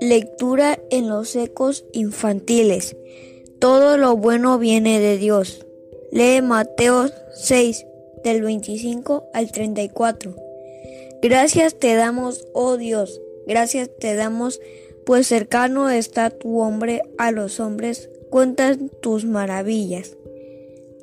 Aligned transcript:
Lectura 0.00 0.78
en 0.90 1.08
los 1.08 1.34
ecos 1.34 1.84
infantiles. 1.92 2.96
Todo 3.58 3.96
lo 3.96 4.16
bueno 4.16 4.58
viene 4.58 5.00
de 5.00 5.16
Dios. 5.16 5.66
Lee 6.10 6.42
Mateo 6.42 7.06
6, 7.34 7.86
del 8.22 8.42
25 8.42 9.28
al 9.32 9.50
34. 9.50 10.34
Gracias 11.22 11.74
te 11.78 11.94
damos, 11.94 12.46
oh 12.52 12.76
Dios, 12.76 13.20
gracias 13.46 13.90
te 13.98 14.14
damos, 14.14 14.60
pues 15.06 15.26
cercano 15.26 15.90
está 15.90 16.30
tu 16.30 16.60
hombre 16.60 17.02
a 17.18 17.30
los 17.30 17.60
hombres, 17.60 18.10
cuentan 18.30 18.90
tus 19.00 19.24
maravillas. 19.24 20.16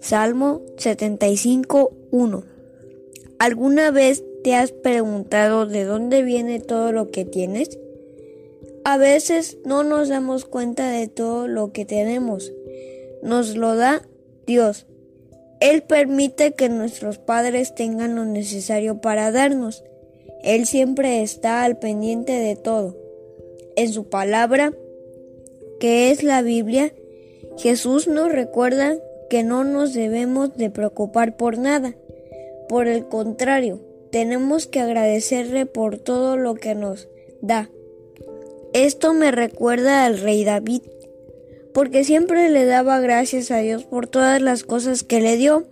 Salmo 0.00 0.62
75, 0.76 1.92
1. 2.10 2.59
¿Alguna 3.40 3.90
vez 3.90 4.22
te 4.44 4.54
has 4.54 4.70
preguntado 4.70 5.64
de 5.64 5.84
dónde 5.84 6.22
viene 6.22 6.60
todo 6.60 6.92
lo 6.92 7.10
que 7.10 7.24
tienes? 7.24 7.78
A 8.84 8.98
veces 8.98 9.56
no 9.64 9.82
nos 9.82 10.10
damos 10.10 10.44
cuenta 10.44 10.90
de 10.90 11.08
todo 11.08 11.48
lo 11.48 11.72
que 11.72 11.86
tenemos. 11.86 12.52
Nos 13.22 13.56
lo 13.56 13.76
da 13.76 14.02
Dios. 14.46 14.86
Él 15.58 15.82
permite 15.82 16.52
que 16.52 16.68
nuestros 16.68 17.16
padres 17.16 17.74
tengan 17.74 18.14
lo 18.14 18.26
necesario 18.26 19.00
para 19.00 19.32
darnos. 19.32 19.84
Él 20.42 20.66
siempre 20.66 21.22
está 21.22 21.64
al 21.64 21.78
pendiente 21.78 22.32
de 22.32 22.56
todo. 22.56 22.94
En 23.74 23.90
su 23.90 24.10
palabra, 24.10 24.74
que 25.78 26.10
es 26.10 26.22
la 26.22 26.42
Biblia, 26.42 26.92
Jesús 27.56 28.06
nos 28.06 28.30
recuerda 28.30 28.98
que 29.30 29.44
no 29.44 29.64
nos 29.64 29.94
debemos 29.94 30.58
de 30.58 30.68
preocupar 30.68 31.38
por 31.38 31.56
nada. 31.56 31.94
Por 32.70 32.86
el 32.86 33.08
contrario, 33.08 33.80
tenemos 34.12 34.68
que 34.68 34.78
agradecerle 34.78 35.66
por 35.66 35.98
todo 35.98 36.36
lo 36.36 36.54
que 36.54 36.76
nos 36.76 37.08
da. 37.42 37.68
Esto 38.72 39.12
me 39.12 39.32
recuerda 39.32 40.04
al 40.04 40.20
rey 40.20 40.44
David, 40.44 40.82
porque 41.74 42.04
siempre 42.04 42.48
le 42.48 42.66
daba 42.66 43.00
gracias 43.00 43.50
a 43.50 43.58
Dios 43.58 43.82
por 43.82 44.06
todas 44.06 44.40
las 44.40 44.62
cosas 44.62 45.02
que 45.02 45.20
le 45.20 45.36
dio, 45.36 45.64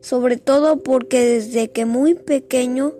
sobre 0.00 0.36
todo 0.36 0.82
porque 0.82 1.20
desde 1.20 1.70
que 1.70 1.84
muy 1.84 2.14
pequeño 2.14 2.94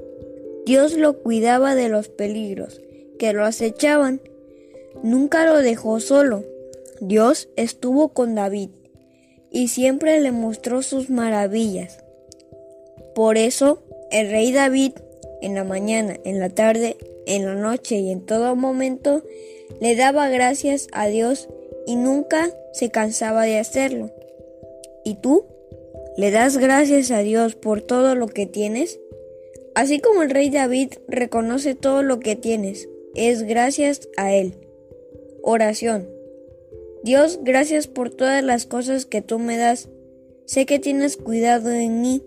Dios 0.65 0.97
lo 0.97 1.19
cuidaba 1.19 1.75
de 1.75 1.89
los 1.89 2.09
peligros 2.09 2.83
que 3.19 3.33
lo 3.33 3.45
acechaban. 3.45 4.21
Nunca 5.03 5.45
lo 5.45 5.59
dejó 5.59 5.99
solo. 5.99 6.45
Dios 7.01 7.49
estuvo 7.57 8.11
con 8.11 8.37
David 8.37 8.71
y 9.51 9.67
siempre 9.67 10.21
le 10.21 10.31
mostró 10.31 10.83
sus 10.83 11.11
maravillas. 11.11 12.04
Por 13.15 13.39
eso 13.39 13.83
el 14.11 14.31
rey 14.31 14.53
David 14.53 14.93
en 15.41 15.55
la 15.55 15.65
mañana, 15.65 16.19
en 16.25 16.41
la 16.41 16.51
tarde 16.51 16.97
en 17.27 17.47
la 17.47 17.55
noche 17.55 17.97
y 17.97 18.11
en 18.11 18.25
todo 18.25 18.55
momento 18.57 19.23
le 19.81 19.97
daba 19.97 20.29
gracias 20.29 20.89
a 20.93 21.07
Dios 21.07 21.49
y 21.87 21.97
nunca 21.97 22.51
se 22.73 22.91
cansaba 22.91 23.45
de 23.45 23.59
hacerlo. 23.59 24.11
¿Y 25.05 25.17
tú? 25.17 25.47
¿Le 26.17 26.31
das 26.31 26.59
gracias 26.59 27.11
a 27.11 27.21
Dios 27.21 27.55
por 27.55 27.83
todo 27.83 28.15
lo 28.15 28.29
que 28.29 28.47
tienes? 28.47 29.01
Así 29.75 29.99
como 29.99 30.23
el 30.23 30.31
rey 30.31 30.51
David 30.51 30.93
reconoce 31.09 31.75
todo 31.75 32.03
lo 32.03 32.21
que 32.21 32.37
tienes, 32.37 32.89
es 33.15 33.43
gracias 33.43 34.09
a 34.17 34.33
Él. 34.33 34.55
Oración. 35.43 36.09
Dios, 37.03 37.41
gracias 37.43 37.87
por 37.87 38.11
todas 38.11 38.43
las 38.43 38.65
cosas 38.67 39.05
que 39.05 39.21
tú 39.21 39.39
me 39.39 39.59
das. 39.59 39.89
Sé 40.47 40.65
que 40.65 40.79
tienes 40.79 41.17
cuidado 41.17 41.71
en 41.71 42.01
mí. 42.01 42.23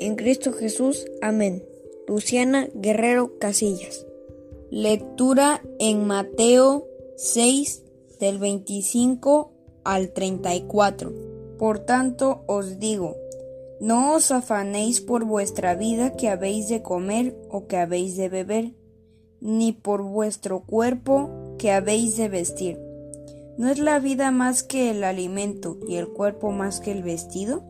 En 0.00 0.16
Cristo 0.16 0.54
Jesús. 0.54 1.06
Amén. 1.20 1.62
Luciana 2.08 2.68
Guerrero 2.72 3.38
Casillas. 3.38 4.06
Lectura 4.70 5.62
en 5.78 6.06
Mateo 6.06 6.88
6 7.18 7.84
del 8.18 8.38
25 8.38 9.52
al 9.84 10.14
34. 10.14 11.12
Por 11.58 11.80
tanto 11.80 12.44
os 12.46 12.78
digo, 12.78 13.14
no 13.78 14.14
os 14.14 14.30
afanéis 14.30 15.02
por 15.02 15.26
vuestra 15.26 15.74
vida 15.74 16.16
que 16.16 16.30
habéis 16.30 16.70
de 16.70 16.80
comer 16.80 17.36
o 17.50 17.66
que 17.66 17.76
habéis 17.76 18.16
de 18.16 18.30
beber, 18.30 18.72
ni 19.42 19.72
por 19.72 20.02
vuestro 20.02 20.60
cuerpo 20.60 21.56
que 21.58 21.72
habéis 21.72 22.16
de 22.16 22.30
vestir. 22.30 22.80
¿No 23.58 23.68
es 23.68 23.78
la 23.78 23.98
vida 23.98 24.30
más 24.30 24.62
que 24.62 24.90
el 24.90 25.04
alimento 25.04 25.76
y 25.86 25.96
el 25.96 26.08
cuerpo 26.08 26.52
más 26.52 26.80
que 26.80 26.90
el 26.90 27.02
vestido? 27.02 27.69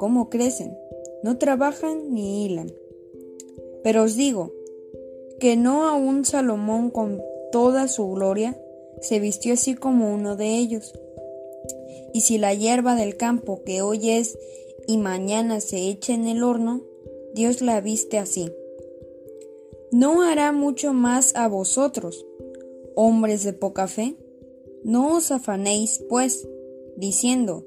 cómo 0.00 0.30
crecen, 0.30 0.78
no 1.22 1.36
trabajan 1.36 2.14
ni 2.14 2.46
hilan. 2.46 2.72
Pero 3.82 4.04
os 4.04 4.16
digo, 4.16 4.50
que 5.38 5.56
no 5.56 5.86
aun 5.86 6.24
Salomón 6.24 6.88
con 6.88 7.20
toda 7.52 7.86
su 7.86 8.10
gloria 8.10 8.58
se 9.02 9.20
vistió 9.20 9.52
así 9.52 9.74
como 9.74 10.14
uno 10.14 10.36
de 10.36 10.56
ellos. 10.56 10.94
Y 12.14 12.22
si 12.22 12.38
la 12.38 12.54
hierba 12.54 12.94
del 12.94 13.18
campo 13.18 13.62
que 13.62 13.82
hoy 13.82 14.08
es 14.12 14.38
y 14.86 14.96
mañana 14.96 15.60
se 15.60 15.90
echa 15.90 16.14
en 16.14 16.26
el 16.26 16.44
horno, 16.44 16.80
Dios 17.34 17.60
la 17.60 17.82
viste 17.82 18.16
así. 18.16 18.50
¿No 19.92 20.22
hará 20.22 20.50
mucho 20.50 20.94
más 20.94 21.36
a 21.36 21.46
vosotros, 21.46 22.24
hombres 22.94 23.44
de 23.44 23.52
poca 23.52 23.86
fe? 23.86 24.16
No 24.82 25.14
os 25.14 25.30
afanéis, 25.30 26.02
pues, 26.08 26.48
diciendo, 26.96 27.66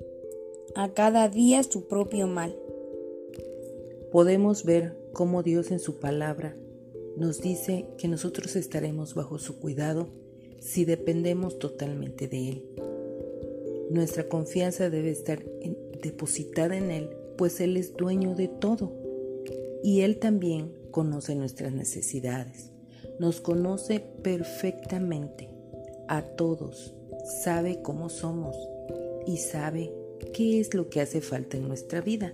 a 0.75 0.89
cada 0.93 1.27
día 1.27 1.63
su 1.63 1.87
propio 1.87 2.27
mal 2.27 2.55
podemos 4.11 4.63
ver 4.63 4.97
cómo 5.13 5.43
Dios 5.43 5.71
en 5.71 5.79
su 5.79 5.99
palabra 5.99 6.55
nos 7.17 7.41
dice 7.41 7.87
que 7.97 8.07
nosotros 8.07 8.55
estaremos 8.55 9.13
bajo 9.13 9.37
su 9.39 9.59
cuidado 9.59 10.09
si 10.59 10.85
dependemos 10.85 11.59
totalmente 11.59 12.27
de 12.27 12.49
Él. 12.49 12.65
Nuestra 13.89 14.29
confianza 14.29 14.89
debe 14.89 15.09
estar 15.09 15.43
depositada 16.01 16.77
en 16.77 16.91
Él, 16.91 17.09
pues 17.37 17.59
Él 17.59 17.75
es 17.75 17.95
dueño 17.95 18.35
de 18.35 18.47
todo 18.47 18.93
y 19.83 20.01
Él 20.01 20.19
también 20.19 20.71
conoce 20.91 21.35
nuestras 21.35 21.73
necesidades. 21.73 22.71
Nos 23.19 23.41
conoce 23.41 23.99
perfectamente 23.99 25.49
a 26.07 26.21
todos, 26.21 26.93
sabe 27.43 27.81
cómo 27.81 28.09
somos 28.09 28.55
y 29.25 29.37
sabe 29.37 30.00
qué 30.33 30.59
es 30.59 30.73
lo 30.73 30.89
que 30.89 31.01
hace 31.01 31.21
falta 31.21 31.57
en 31.57 31.67
nuestra 31.67 32.01
vida 32.01 32.33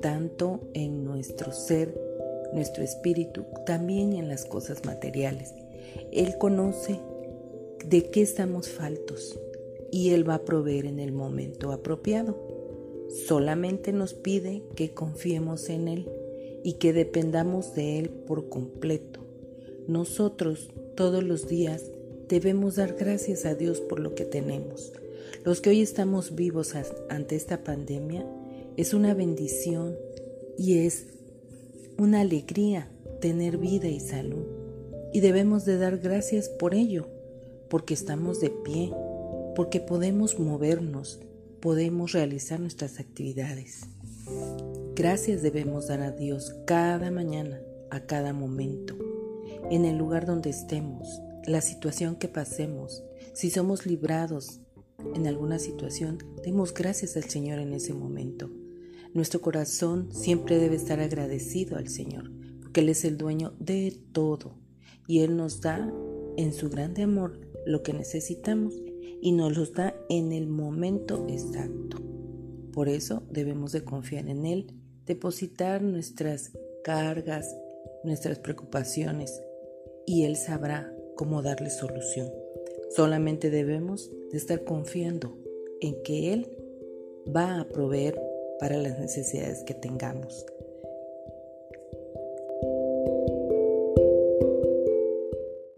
tanto 0.00 0.60
en 0.74 1.04
nuestro 1.04 1.52
ser, 1.52 1.98
nuestro 2.52 2.84
espíritu, 2.84 3.44
también 3.66 4.12
en 4.12 4.28
las 4.28 4.44
cosas 4.44 4.84
materiales. 4.84 5.54
Él 6.12 6.36
conoce 6.38 7.00
de 7.86 8.10
qué 8.10 8.22
estamos 8.22 8.68
faltos 8.68 9.38
y 9.90 10.10
Él 10.10 10.28
va 10.28 10.34
a 10.34 10.44
proveer 10.44 10.86
en 10.86 10.98
el 10.98 11.12
momento 11.12 11.72
apropiado. 11.72 12.36
Solamente 13.26 13.92
nos 13.92 14.14
pide 14.14 14.62
que 14.74 14.92
confiemos 14.92 15.68
en 15.68 15.88
Él 15.88 16.10
y 16.62 16.74
que 16.74 16.92
dependamos 16.92 17.74
de 17.74 17.98
Él 17.98 18.10
por 18.10 18.48
completo. 18.48 19.20
Nosotros 19.86 20.70
todos 20.96 21.22
los 21.22 21.46
días 21.48 21.90
debemos 22.28 22.76
dar 22.76 22.94
gracias 22.94 23.44
a 23.44 23.54
Dios 23.54 23.80
por 23.80 24.00
lo 24.00 24.14
que 24.14 24.24
tenemos. 24.24 24.92
Los 25.42 25.60
que 25.60 25.70
hoy 25.70 25.80
estamos 25.82 26.34
vivos 26.34 26.74
ante 27.08 27.36
esta 27.36 27.64
pandemia, 27.64 28.24
es 28.76 28.94
una 28.94 29.14
bendición 29.14 29.96
y 30.56 30.78
es 30.78 31.06
una 31.98 32.20
alegría 32.20 32.88
tener 33.20 33.58
vida 33.58 33.88
y 33.88 34.00
salud. 34.00 34.46
Y 35.12 35.20
debemos 35.20 35.64
de 35.64 35.78
dar 35.78 35.98
gracias 35.98 36.48
por 36.48 36.74
ello, 36.74 37.08
porque 37.68 37.94
estamos 37.94 38.40
de 38.40 38.50
pie, 38.50 38.92
porque 39.54 39.80
podemos 39.80 40.38
movernos, 40.38 41.20
podemos 41.60 42.12
realizar 42.12 42.60
nuestras 42.60 42.98
actividades. 42.98 43.82
Gracias 44.94 45.42
debemos 45.42 45.88
dar 45.88 46.00
a 46.00 46.12
Dios 46.12 46.54
cada 46.66 47.10
mañana, 47.10 47.60
a 47.90 48.00
cada 48.00 48.32
momento, 48.32 48.96
en 49.70 49.84
el 49.84 49.98
lugar 49.98 50.26
donde 50.26 50.50
estemos, 50.50 51.20
la 51.46 51.60
situación 51.60 52.16
que 52.16 52.28
pasemos, 52.28 53.02
si 53.34 53.50
somos 53.50 53.86
librados 53.86 54.60
en 55.14 55.26
alguna 55.26 55.58
situación, 55.58 56.18
demos 56.42 56.72
gracias 56.74 57.16
al 57.16 57.24
Señor 57.24 57.58
en 57.58 57.72
ese 57.72 57.94
momento. 57.94 58.50
Nuestro 59.12 59.40
corazón 59.40 60.08
siempre 60.12 60.58
debe 60.58 60.76
estar 60.76 61.00
agradecido 61.00 61.76
al 61.76 61.88
Señor, 61.88 62.32
porque 62.60 62.80
Él 62.80 62.88
es 62.88 63.04
el 63.04 63.16
dueño 63.16 63.54
de 63.58 63.96
todo 64.12 64.58
y 65.06 65.20
Él 65.20 65.36
nos 65.36 65.60
da 65.60 65.92
en 66.36 66.52
su 66.52 66.68
grande 66.68 67.02
amor 67.02 67.40
lo 67.64 67.82
que 67.82 67.92
necesitamos 67.92 68.74
y 69.20 69.32
nos 69.32 69.56
los 69.56 69.72
da 69.72 69.94
en 70.08 70.32
el 70.32 70.46
momento 70.46 71.26
exacto. 71.28 72.02
Por 72.72 72.88
eso 72.88 73.22
debemos 73.30 73.72
de 73.72 73.84
confiar 73.84 74.28
en 74.28 74.46
Él, 74.46 74.74
depositar 75.06 75.82
nuestras 75.82 76.52
cargas, 76.82 77.54
nuestras 78.02 78.38
preocupaciones 78.40 79.40
y 80.06 80.24
Él 80.24 80.36
sabrá 80.36 80.92
cómo 81.16 81.40
darle 81.40 81.70
solución. 81.70 82.43
Solamente 82.90 83.50
debemos 83.50 84.10
de 84.30 84.38
estar 84.38 84.64
confiando 84.64 85.36
en 85.80 86.02
que 86.02 86.32
Él 86.32 86.48
va 87.34 87.60
a 87.60 87.68
proveer 87.68 88.20
para 88.58 88.76
las 88.76 88.98
necesidades 88.98 89.62
que 89.64 89.74
tengamos. 89.74 90.46